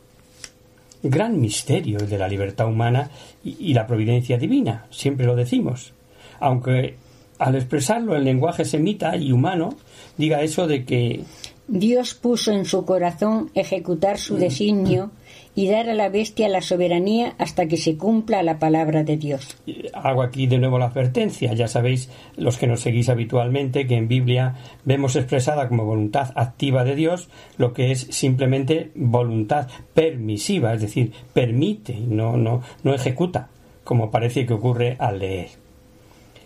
[1.02, 3.10] Gran misterio el de la libertad humana
[3.44, 5.94] y, la providencia divina, siempre lo decimos.
[6.40, 6.96] Aunque
[7.40, 9.76] al expresarlo en lenguaje semita y humano,
[10.18, 11.24] diga eso de que
[11.68, 15.12] Dios puso en su corazón ejecutar su designio
[15.56, 19.58] y dar a la bestia la soberanía hasta que se cumpla la palabra de Dios.
[19.94, 21.54] Hago aquí de nuevo la advertencia.
[21.54, 26.84] Ya sabéis, los que nos seguís habitualmente, que en Biblia vemos expresada como voluntad activa
[26.84, 33.50] de Dios lo que es simplemente voluntad permisiva, es decir, permite, no, no, no ejecuta,
[33.84, 35.50] como parece que ocurre al leer.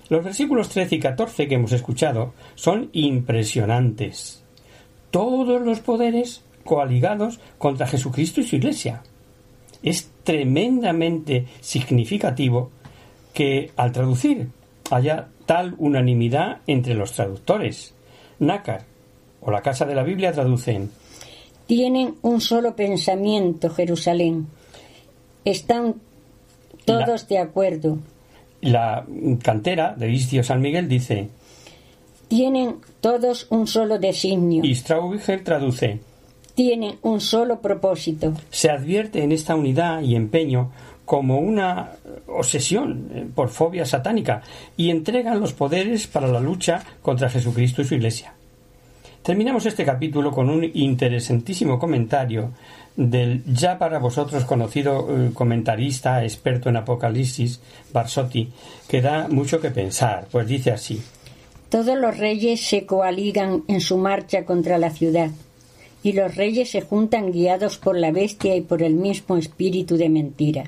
[0.10, 4.44] Los versículos 13 y 14 que hemos escuchado son impresionantes.
[5.12, 9.02] Todos los poderes coaligados contra Jesucristo y su Iglesia.
[9.82, 12.70] Es tremendamente significativo
[13.34, 14.50] que al traducir
[14.92, 17.94] haya tal unanimidad entre los traductores.
[18.40, 18.84] Nácar
[19.42, 20.92] o la Casa de la Biblia traducen
[21.66, 24.48] Tienen un solo pensamiento, Jerusalén.
[25.44, 25.96] Están
[26.86, 27.98] todos de acuerdo.
[28.62, 29.06] La
[29.44, 31.30] cantera de Istio San Miguel dice
[32.28, 34.64] Tienen todos un solo designio.
[34.64, 36.00] Y Straubiger traduce
[36.58, 38.34] tienen un solo propósito.
[38.50, 40.72] Se advierte en esta unidad y empeño
[41.06, 41.92] como una
[42.26, 44.42] obsesión eh, por fobia satánica
[44.76, 48.34] y entregan los poderes para la lucha contra Jesucristo y su Iglesia.
[49.22, 52.50] Terminamos este capítulo con un interesantísimo comentario
[52.96, 57.62] del ya para vosotros conocido eh, comentarista experto en Apocalipsis,
[57.94, 58.52] Barsotti,
[58.88, 61.00] que da mucho que pensar, pues dice así.
[61.70, 65.30] Todos los reyes se coaligan en su marcha contra la ciudad
[66.04, 70.10] y los reyes se juntan guiados por la bestia y por el mismo espíritu de
[70.10, 70.64] mentira.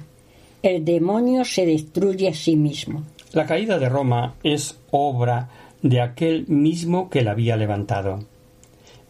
[0.61, 3.03] El demonio se destruye a sí mismo.
[3.31, 5.49] La caída de Roma es obra
[5.81, 8.25] de aquel mismo que la había levantado.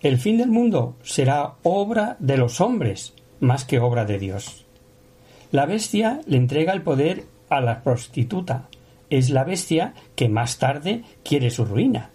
[0.02, 4.66] El fin del mundo será obra de los hombres más que obra de Dios.
[5.52, 8.68] La bestia le entrega el poder a la prostituta.
[9.10, 12.12] Es la bestia que más tarde quiere su ruina.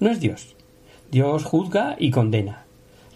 [0.00, 0.54] No es Dios.
[1.10, 2.66] Dios juzga y condena.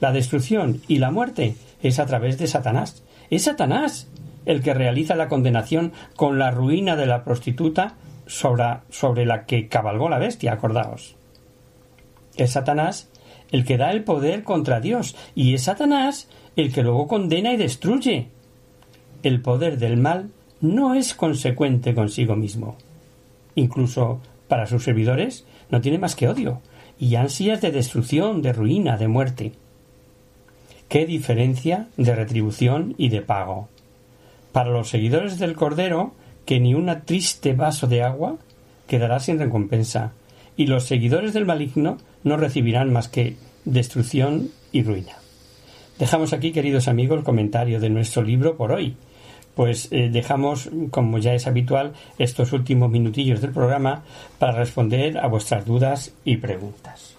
[0.03, 3.05] La destrucción y la muerte es a través de Satanás.
[3.31, 4.11] Es Satanás
[4.47, 7.95] el que realiza la condenación con la ruina de la prostituta
[8.27, 11.15] sobre, sobre la que cabalgó la bestia, acordaos.
[12.37, 13.13] Es Satanás
[13.53, 17.57] el que da el poder contra Dios y es Satanás el que luego condena y
[17.57, 18.27] destruye.
[19.23, 22.77] El poder del mal no es consecuente consigo mismo.
[23.55, 26.61] Incluso para sus servidores no tiene más que odio
[26.99, 29.53] y ansias de destrucción, de ruina, de muerte.
[30.93, 33.71] Qué diferencia de retribución y de pago.
[34.53, 36.13] Para los seguidores del Cordero,
[36.45, 38.37] que ni un triste vaso de agua
[38.87, 40.13] quedará sin recompensa,
[40.55, 45.15] y los seguidores del maligno no recibirán más que destrucción y ruina.
[45.99, 48.95] Dejamos aquí, queridos amigos, el comentario de nuestro libro por hoy.
[49.55, 54.03] Pues eh, dejamos, como ya es habitual, estos últimos minutillos del programa
[54.39, 57.17] para responder a vuestras dudas y preguntas.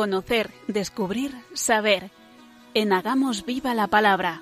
[0.00, 2.10] Conocer, descubrir, saber.
[2.72, 4.40] En Hagamos viva la palabra.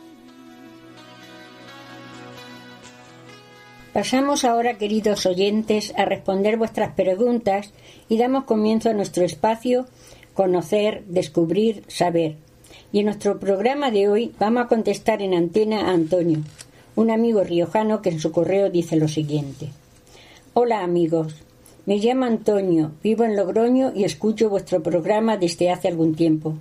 [3.93, 7.73] Pasamos ahora, queridos oyentes, a responder vuestras preguntas
[8.09, 9.87] y damos comienzo a nuestro espacio
[10.33, 12.37] Conocer, Descubrir, Saber.
[12.93, 16.39] Y en nuestro programa de hoy vamos a contestar en antena a Antonio,
[16.95, 19.71] un amigo riojano que en su correo dice lo siguiente.
[20.55, 21.35] Hola amigos,
[21.89, 26.53] me llamo Antonio, vivo en Logroño y escucho vuestro programa desde hace algún tiempo.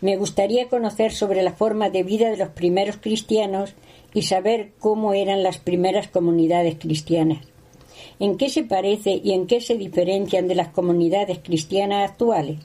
[0.00, 3.74] Me gustaría conocer sobre la forma de vida de los primeros cristianos
[4.12, 7.38] y saber cómo eran las primeras comunidades cristianas.
[8.18, 12.58] ¿En qué se parece y en qué se diferencian de las comunidades cristianas actuales?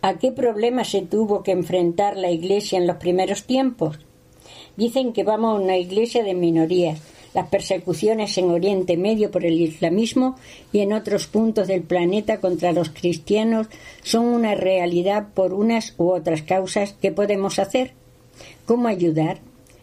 [0.00, 3.98] ¿A qué problemas se tuvo que enfrentar la Iglesia en los primeros tiempos?
[4.78, 7.02] Dicen que vamos a una iglesia de minorías.
[7.34, 10.36] Las persecuciones en Oriente Medio por el islamismo
[10.72, 13.68] y en otros puntos del planeta contra los cristianos
[14.02, 16.94] son una realidad por unas u otras causas.
[17.00, 17.92] ¿Qué podemos hacer?
[18.66, 19.38] ¿Cómo ayudar?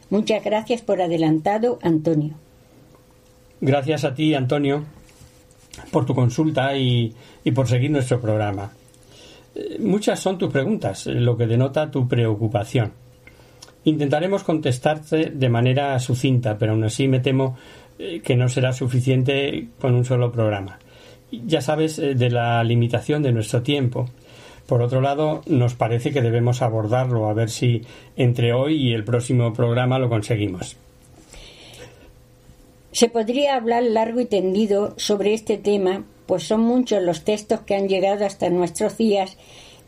[0.10, 2.36] Muchas gracias por adelantado, Antonio.
[3.62, 4.86] Gracias a ti, Antonio,
[5.92, 8.72] por tu consulta y, y por seguir nuestro programa.
[9.80, 12.94] Muchas son tus preguntas, lo que denota tu preocupación.
[13.86, 17.58] Intentaremos contestarte de manera sucinta, pero aún así me temo
[17.98, 20.80] eh, que no será suficiente con un solo programa.
[21.32, 24.10] Ya sabes eh, de la limitación de nuestro tiempo.
[24.68, 27.82] Por otro lado, nos parece que debemos abordarlo a ver si
[28.16, 30.78] entre hoy y el próximo programa lo conseguimos.
[32.92, 37.76] Se podría hablar largo y tendido sobre este tema, pues son muchos los textos que
[37.76, 39.38] han llegado hasta nuestros días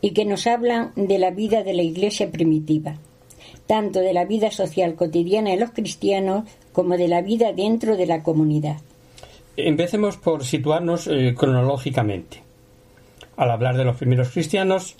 [0.00, 2.96] y que nos hablan de la vida de la Iglesia primitiva,
[3.72, 6.44] tanto de la vida social cotidiana de los cristianos
[6.74, 8.76] como de la vida dentro de la comunidad.
[9.56, 12.42] Empecemos por situarnos eh, cronológicamente.
[13.34, 14.96] Al hablar de los primeros cristianos,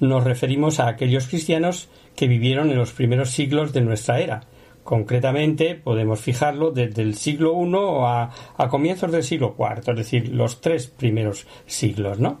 [0.00, 4.40] nos referimos a aquellos cristianos que vivieron en los primeros siglos de nuestra era,
[4.82, 7.72] Concretamente, podemos fijarlo desde el siglo I
[8.04, 12.40] a, a comienzos del siglo IV, es decir, los tres primeros siglos, ¿no?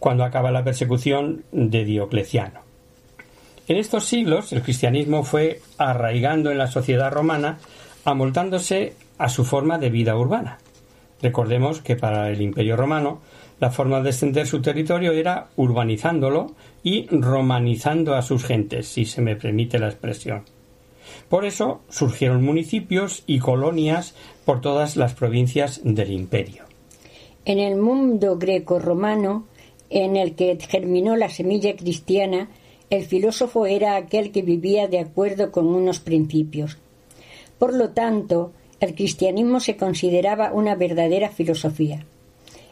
[0.00, 2.65] Cuando acaba la persecución de Diocleciano.
[3.68, 7.58] En estos siglos, el cristianismo fue arraigando en la sociedad romana,
[8.04, 10.58] amoldándose a su forma de vida urbana.
[11.20, 13.20] Recordemos que para el Imperio romano
[13.58, 16.52] la forma de extender su territorio era urbanizándolo
[16.82, 20.44] y romanizando a sus gentes, si se me permite la expresión.
[21.28, 24.14] Por eso surgieron municipios y colonias
[24.44, 26.64] por todas las provincias del imperio.
[27.44, 29.46] En el mundo greco-romano,
[29.88, 32.48] en el que germinó la semilla cristiana,
[32.90, 36.78] el filósofo era aquel que vivía de acuerdo con unos principios.
[37.58, 42.04] Por lo tanto, el cristianismo se consideraba una verdadera filosofía.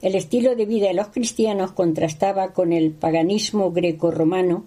[0.03, 4.65] El estilo de vida de los cristianos contrastaba con el paganismo greco-romano.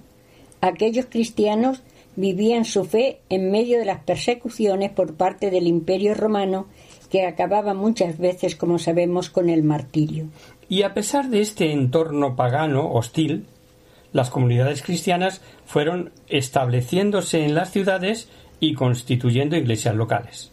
[0.62, 1.84] Aquellos cristianos
[2.16, 6.66] vivían su fe en medio de las persecuciones por parte del Imperio romano
[7.12, 10.26] que acababa muchas veces, como sabemos, con el martirio.
[10.68, 13.46] Y a pesar de este entorno pagano hostil,
[14.14, 18.30] las comunidades cristianas fueron estableciéndose en las ciudades
[18.60, 20.52] y constituyendo iglesias locales.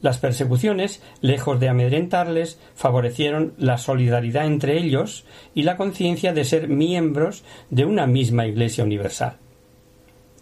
[0.00, 6.68] Las persecuciones, lejos de amedrentarles, favorecieron la solidaridad entre ellos y la conciencia de ser
[6.68, 9.38] miembros de una misma Iglesia universal.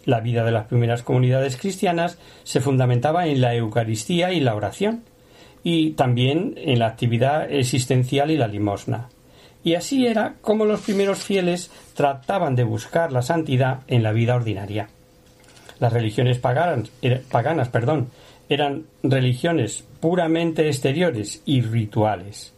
[0.05, 5.03] La vida de las primeras comunidades cristianas se fundamentaba en la Eucaristía y la oración,
[5.63, 9.09] y también en la actividad existencial y la limosna.
[9.67, 14.33] Y así era como los primeros fieles trataban de buscar la santidad en la vida
[14.33, 14.87] ordinaria.
[15.81, 18.07] Las religiones paganas, er, paganas perdón,
[18.47, 22.53] eran religiones puramente exteriores y rituales.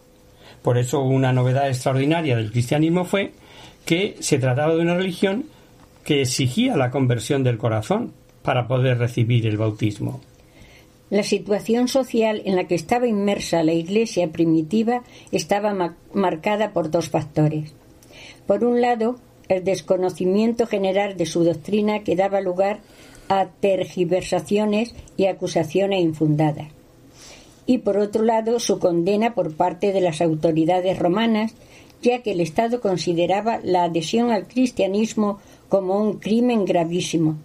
[0.62, 3.32] Por eso una novedad extraordinaria del cristianismo fue
[3.88, 5.46] que se trataba de una religión
[6.04, 10.22] que exigía la conversión del corazón para poder recibir el bautismo.
[11.10, 17.10] La situación social en la que estaba inmersa la Iglesia primitiva estaba marcada por dos
[17.10, 17.74] factores.
[18.46, 19.16] Por un lado,
[19.48, 22.82] el desconocimiento general de su doctrina que daba lugar
[23.28, 26.68] a tergiversaciones y acusaciones infundadas.
[27.66, 31.54] Y por otro lado, su condena por parte de las autoridades romanas,
[32.02, 35.40] ya que el Estado consideraba la adhesión al cristianismo
[35.70, 37.38] como un crimen gravísimo.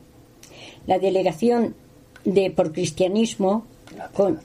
[0.86, 1.74] La delegación
[2.24, 3.66] de por cristianismo
[4.12, 4.40] con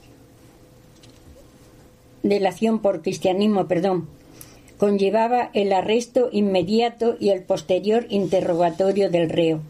[2.22, 4.08] delación por cristianismo, perdón,
[4.78, 9.60] conllevaba el arresto inmediato y el posterior interrogatorio del reo.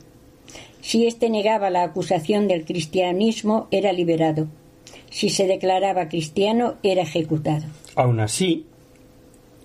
[0.80, 4.48] Si éste negaba la acusación del cristianismo, era liberado.
[5.10, 7.64] Si se declaraba cristiano, era ejecutado.
[7.96, 8.66] Aún así,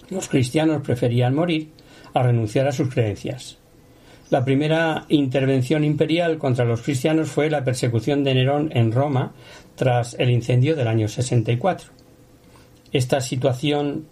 [0.10, 1.70] los cristianos preferían morir
[2.14, 3.58] a renunciar a sus creencias.
[4.32, 9.34] La primera intervención imperial contra los cristianos fue la persecución de Nerón en Roma
[9.76, 11.92] tras el incendio del año 64.
[12.92, 14.08] Esta situación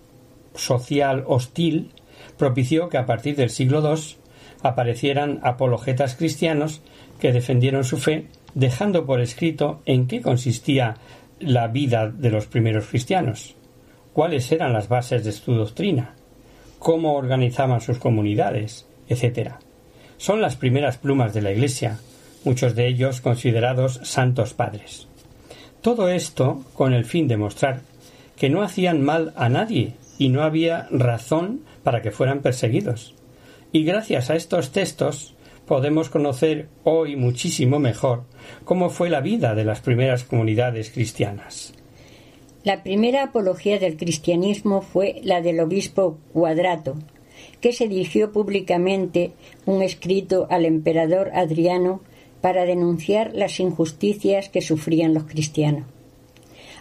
[0.54, 1.92] social hostil
[2.38, 4.18] propició que a partir del siglo II
[4.62, 6.82] aparecieran apologetas cristianos
[7.20, 10.98] que defendieron su fe, dejando por escrito en qué consistía
[11.40, 13.56] la vida de los primeros cristianos,
[14.14, 16.14] cuáles eran las bases de su doctrina,
[16.78, 19.54] cómo organizaban sus comunidades, etc.
[20.18, 22.00] Son las primeras plumas de la Iglesia,
[22.44, 25.08] muchos de ellos considerados santos padres.
[25.82, 27.82] Todo esto con el fin de mostrar
[28.36, 33.16] que no hacían mal a nadie y no había razón para que fueran perseguidos.
[33.72, 35.36] Y gracias a estos textos
[35.66, 38.24] podemos conocer hoy muchísimo mejor
[38.64, 41.74] cómo fue la vida de las primeras comunidades cristianas.
[42.64, 46.96] La primera apología del cristianismo fue la del obispo Cuadrato,
[47.62, 49.32] que se dirigió públicamente
[49.66, 52.02] un escrito al emperador Adriano
[52.42, 55.86] para denunciar las injusticias que sufrían los cristianos.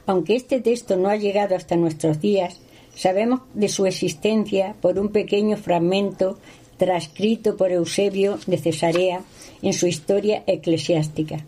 [0.07, 2.61] Aunque este texto no ha llegado hasta nuestros días,
[2.95, 6.39] sabemos de su existencia por un pequeño fragmento
[6.77, 9.23] transcrito por Eusebio de Cesarea
[9.63, 11.45] en su historia eclesiástica.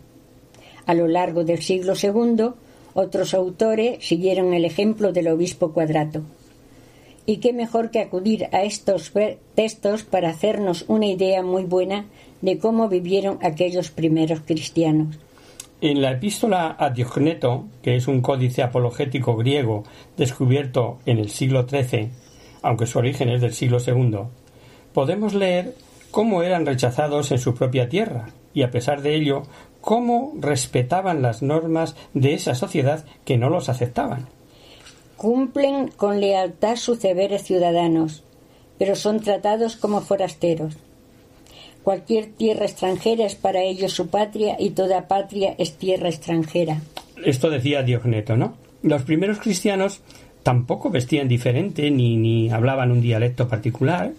[0.87, 2.51] A lo largo del siglo II,
[2.95, 6.23] otros autores siguieron el ejemplo del obispo Cuadrato.
[7.27, 9.13] Y qué mejor que acudir a estos
[9.55, 12.05] textos para hacernos una idea muy buena
[12.43, 15.19] de cómo vivieron aquellos primeros cristianos.
[15.81, 19.85] En la epístola a Diogneto, que es un códice apologético griego
[20.17, 22.11] descubierto en el siglo XIII,
[22.63, 24.21] aunque su origen es del siglo II,
[24.93, 25.75] podemos leer
[26.11, 29.43] cómo eran rechazados en su propia tierra y a pesar de ello
[29.81, 34.29] cómo respetaban las normas de esa sociedad que no los aceptaban.
[35.17, 38.23] Cumplen con lealtad sus deberes ciudadanos,
[38.79, 40.77] pero son tratados como forasteros.
[41.83, 46.81] Cualquier tierra extranjera es para ellos su patria y toda patria es tierra extranjera.
[47.25, 48.57] Esto decía Diogneto, ¿no?
[48.83, 50.01] Los primeros cristianos
[50.43, 54.13] tampoco vestían diferente ni, ni hablaban un dialecto particular,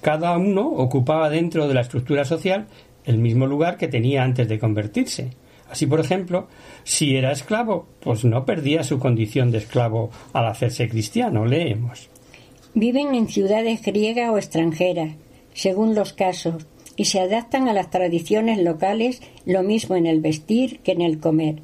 [0.00, 2.66] cada uno ocupaba dentro de la estructura social
[3.04, 5.30] el mismo lugar que tenía antes de convertirse.
[5.74, 6.46] Así, por ejemplo,
[6.84, 11.46] si era esclavo, pues no perdía su condición de esclavo al hacerse cristiano.
[11.46, 12.08] Leemos.
[12.74, 15.16] Viven en ciudades griegas o extranjeras,
[15.52, 16.64] según los casos,
[16.94, 21.18] y se adaptan a las tradiciones locales, lo mismo en el vestir que en el
[21.18, 21.56] comer,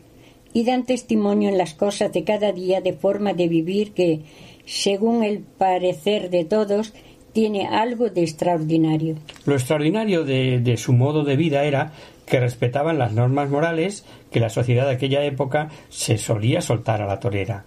[0.52, 4.22] y dan testimonio en las cosas de cada día de forma de vivir que,
[4.66, 6.94] según el parecer de todos,
[7.32, 9.14] tiene algo de extraordinario.
[9.46, 11.92] Lo extraordinario de, su modo de vida era
[12.30, 17.06] que respetaban las normas morales que la sociedad de aquella época se solía soltar a
[17.06, 17.66] la torera.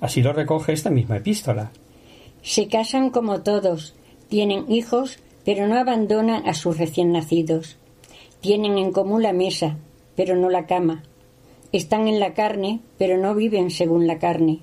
[0.00, 1.70] Así lo recoge esta misma epístola.
[2.42, 3.94] Se casan como todos,
[4.28, 7.78] tienen hijos, pero no abandonan a sus recién nacidos.
[8.40, 9.78] Tienen en común la mesa,
[10.16, 11.04] pero no la cama.
[11.72, 14.60] Están en la carne, pero no viven según la carne.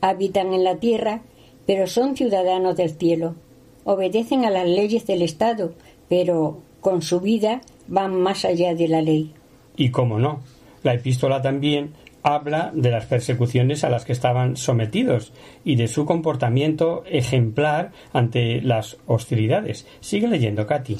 [0.00, 1.22] Habitan en la tierra,
[1.66, 3.36] pero son ciudadanos del cielo
[3.84, 5.72] obedecen a las leyes del Estado,
[6.08, 9.32] pero con su vida van más allá de la ley.
[9.76, 10.40] Y cómo no,
[10.82, 15.32] la epístola también habla de las persecuciones a las que estaban sometidos
[15.64, 19.86] y de su comportamiento ejemplar ante las hostilidades.
[20.00, 20.98] Sigue leyendo, Katy.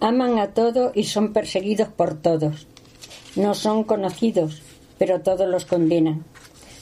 [0.00, 2.66] Aman a todo y son perseguidos por todos.
[3.36, 4.62] No son conocidos,
[4.96, 6.24] pero todos los condenan.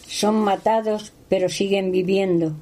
[0.06, 2.54] Son matados, pero siguen viviendo.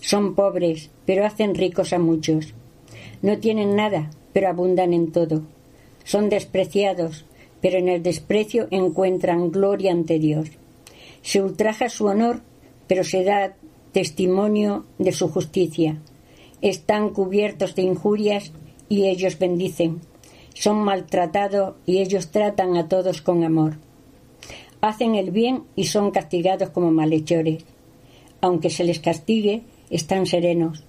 [0.00, 2.52] Son pobres, pero hacen ricos a muchos.
[3.22, 5.42] No tienen nada, pero abundan en todo.
[6.04, 7.24] Son despreciados,
[7.60, 10.50] pero en el desprecio encuentran gloria ante Dios.
[11.22, 12.42] Se ultraja su honor,
[12.86, 13.56] pero se da
[13.92, 15.98] testimonio de su justicia.
[16.60, 18.52] Están cubiertos de injurias
[18.88, 20.00] y ellos bendicen.
[20.52, 23.78] Son maltratados y ellos tratan a todos con amor.
[24.80, 27.64] Hacen el bien y son castigados como malhechores.
[28.42, 30.84] Aunque se les castigue, están serenos,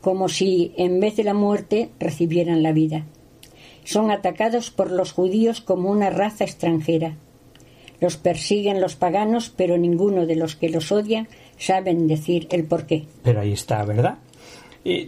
[0.00, 3.06] como si en vez de la muerte recibieran la vida.
[3.86, 7.14] Son atacados por los judíos como una raza extranjera.
[8.00, 12.86] Los persiguen los paganos, pero ninguno de los que los odian saben decir el por
[12.86, 13.04] qué.
[13.22, 14.18] Pero ahí está, ¿verdad?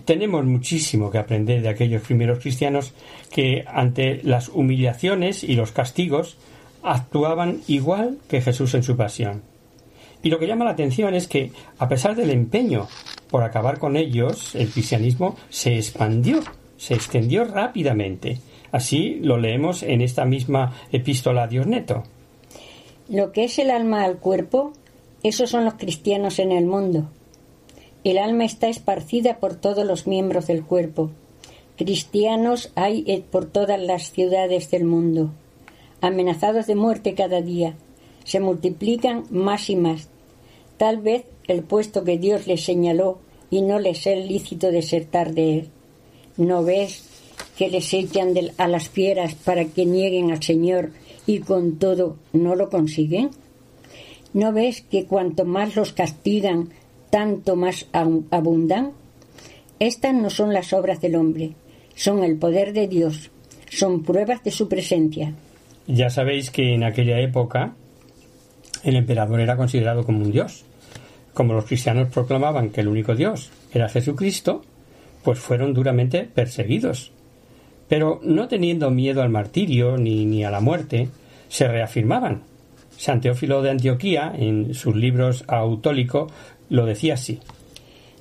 [0.04, 2.94] tenemos muchísimo que aprender de aquellos primeros cristianos
[3.30, 6.36] que ante las humillaciones y los castigos
[6.82, 9.42] actuaban igual que Jesús en su pasión.
[10.22, 12.88] Y lo que llama la atención es que, a pesar del empeño
[13.30, 16.40] por acabar con ellos, el cristianismo se expandió,
[16.76, 18.40] se extendió rápidamente.
[18.72, 22.04] Así lo leemos en esta misma epístola a Diosneto.
[23.08, 24.72] Lo que es el alma al cuerpo,
[25.22, 27.10] esos son los cristianos en el mundo.
[28.04, 31.10] El alma está esparcida por todos los miembros del cuerpo,
[31.78, 35.30] Cristianos hay por todas las ciudades del mundo,
[36.00, 37.76] amenazados de muerte cada día.
[38.24, 40.08] Se multiplican más y más.
[40.76, 45.54] Tal vez el puesto que Dios les señaló y no les es lícito desertar de
[45.54, 45.68] él.
[46.36, 47.07] ¿No ves
[47.58, 50.92] que les echan a las fieras para que nieguen al Señor
[51.26, 53.30] y con todo no lo consiguen?
[54.32, 56.68] ¿No ves que cuanto más los castigan,
[57.10, 58.92] tanto más abundan?
[59.80, 61.54] Estas no son las obras del hombre,
[61.96, 63.30] son el poder de Dios,
[63.68, 65.34] son pruebas de su presencia.
[65.88, 67.74] Ya sabéis que en aquella época
[68.84, 70.64] el emperador era considerado como un dios.
[71.34, 74.62] Como los cristianos proclamaban que el único Dios era Jesucristo,
[75.24, 77.12] pues fueron duramente perseguidos.
[77.88, 81.08] Pero no teniendo miedo al martirio ni, ni a la muerte,
[81.48, 82.42] se reafirmaban.
[82.96, 86.26] San Teófilo de Antioquía, en sus libros Autólico,
[86.68, 87.40] lo decía así.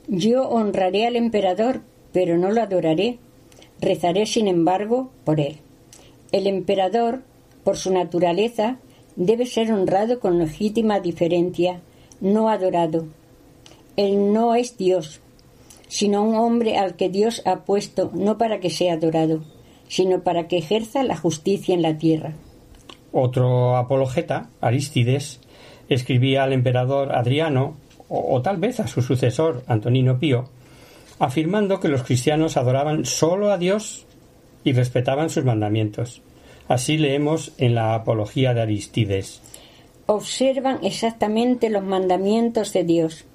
[0.07, 1.81] Yo honraré al emperador,
[2.13, 3.17] pero no lo adoraré.
[3.81, 5.57] Rezaré, sin embargo, por él.
[6.31, 7.23] El emperador,
[7.63, 8.77] por su naturaleza,
[9.15, 11.81] debe ser honrado con legítima diferencia,
[12.21, 13.07] no adorado.
[13.97, 15.21] Él no es Dios,
[15.87, 19.41] sino un hombre al que Dios ha puesto no para que sea adorado,
[19.87, 22.33] sino para que ejerza la justicia en la tierra.
[23.11, 25.39] Otro apologeta, Arístides,
[25.89, 27.75] escribía al emperador Adriano,
[28.09, 30.45] o, o, tal vez a su sucesor, Antonino Pío,
[31.19, 34.05] afirmando que los cristianos adoraban sólo a Dios
[34.63, 36.21] y respetaban sus mandamientos.
[36.67, 39.41] Así leemos en la Apología de Aristides
[40.07, 43.25] observan exactamente los mandamientos de Dios,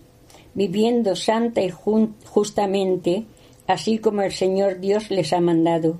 [0.54, 3.24] viviendo santa y justamente,
[3.66, 5.98] así como el Señor Dios les ha mandado.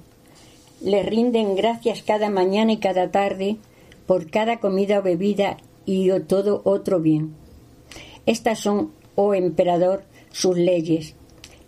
[0.84, 3.56] Le rinden gracias cada mañana y cada tarde
[4.06, 5.56] por cada comida o bebida
[5.86, 7.34] y todo otro bien.
[8.26, 11.14] Estas son, oh emperador, sus leyes.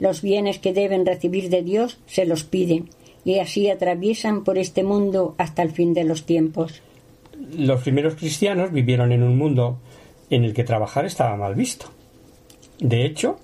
[0.01, 2.91] Los bienes que deben recibir de Dios se los piden,
[3.25, 6.83] y así atraviesan por este mundo hasta el fin de los tiempos
[7.59, 9.79] los primeros cristianos vivieron en un mundo
[10.31, 11.87] en el que trabajar estaba mal visto.
[12.79, 13.39] De hecho,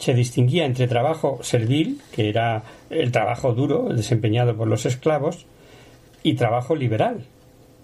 [0.00, 5.46] se distinguía entre trabajo servil, que era el trabajo duro desempeñado por los esclavos,
[6.22, 7.24] y trabajo liberal,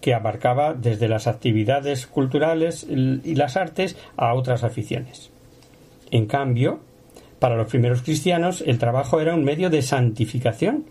[0.01, 5.31] que abarcaba desde las actividades culturales y las artes a otras aficiones.
[6.11, 6.81] En cambio,
[7.39, 10.87] para los primeros cristianos el trabajo era un medio de santificación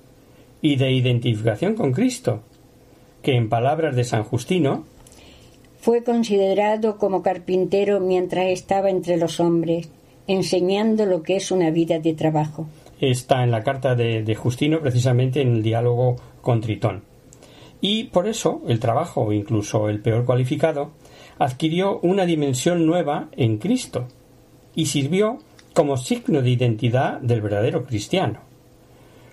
[0.61, 2.43] y de identificación con Cristo,
[3.23, 4.85] que en palabras de San Justino
[5.79, 9.89] fue considerado como carpintero mientras estaba entre los hombres,
[10.27, 12.67] enseñando lo que es una vida de trabajo.
[12.99, 17.03] Está en la carta de, Justino, precisamente en el diálogo con Tritón.
[17.81, 20.91] Y por eso el trabajo, incluso el peor cualificado,
[21.37, 24.07] adquirió una dimensión nueva en Cristo
[24.73, 25.39] y sirvió
[25.73, 28.39] como signo de identidad del verdadero cristiano.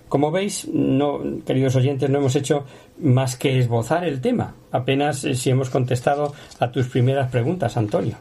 [0.08, 2.66] Como veis, no, queridos oyentes, no hemos hecho
[2.98, 4.54] más que esbozar el tema.
[4.70, 8.16] Apenas eh, si hemos contestado a tus primeras preguntas, Antonio.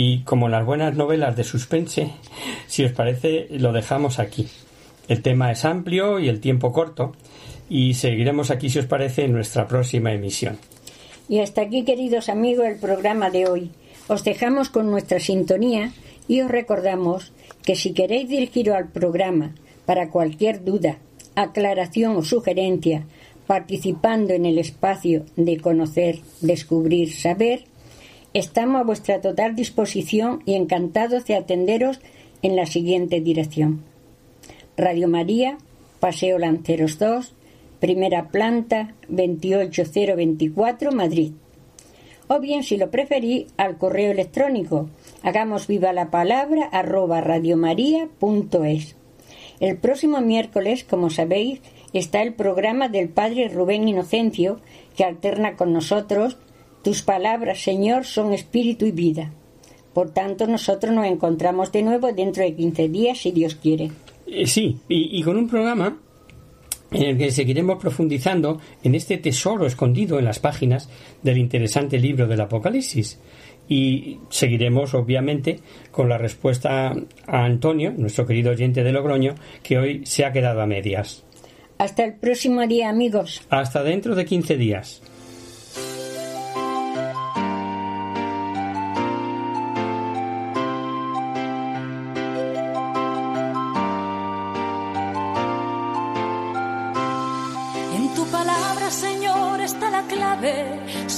[0.00, 2.12] Y como las buenas novelas de suspense,
[2.68, 4.46] si os parece, lo dejamos aquí.
[5.08, 7.16] El tema es amplio y el tiempo corto,
[7.68, 10.56] y seguiremos aquí, si os parece, en nuestra próxima emisión.
[11.28, 13.72] Y hasta aquí, queridos amigos, el programa de hoy.
[14.06, 15.90] Os dejamos con nuestra sintonía
[16.28, 17.32] y os recordamos
[17.64, 20.98] que si queréis dirigiros al programa para cualquier duda,
[21.34, 23.02] aclaración o sugerencia
[23.48, 27.64] participando en el espacio de conocer, descubrir, saber,
[28.34, 32.00] estamos a vuestra total disposición y encantados de atenderos
[32.42, 33.82] en la siguiente dirección.
[34.76, 35.58] Radio María,
[36.00, 37.34] Paseo Lanceros 2,
[37.80, 41.32] primera planta 28024, Madrid.
[42.28, 44.88] O bien, si lo preferí, al correo electrónico
[45.22, 48.96] hagamos viva la palabra arroba radiomaria.es.
[49.60, 51.60] El próximo miércoles, como sabéis,
[51.92, 54.60] está el programa del Padre Rubén Inocencio,
[54.96, 56.36] que alterna con nosotros
[56.88, 59.30] Tus palabras, Señor, son espíritu y vida.
[59.92, 63.90] Por tanto, nosotros nos encontramos de nuevo dentro de 15 días, si Dios quiere.
[64.26, 65.98] Eh, sí, y, y con un programa
[66.90, 70.88] en el que seguiremos profundizando en este tesoro escondido en las páginas
[71.22, 73.20] del interesante libro del Apocalipsis
[73.68, 75.60] y seguiremos obviamente
[75.90, 76.94] con la respuesta
[77.26, 81.22] a Antonio, nuestro querido oyente de Logroño, que hoy se ha quedado a medias.
[81.76, 83.42] Hasta el próximo día, amigos.
[83.50, 85.02] Hasta dentro de 15 días.